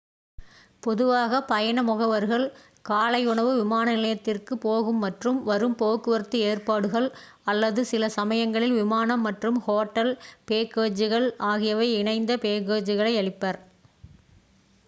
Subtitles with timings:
[0.83, 2.45] பொதுவாக பயண முகவர்கள்
[2.85, 7.07] காலை உணவு விமான நிலையத்திற்கு போகும் மற்றும் வரும் போக்குவரத்து ஏற்பாடுகள்
[7.45, 10.13] அல்லது சில சமயங்களில் விமானம் மற்றும் ஹோட்டல்
[10.49, 13.61] பேக்கேஜுகள் ஆகியவை இணைந்த பேக்கேஜுகளை அளிப்பர்